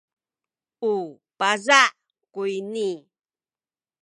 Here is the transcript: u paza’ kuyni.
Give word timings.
u 0.91 0.93
paza’ 1.37 1.81
kuyni. 2.33 2.89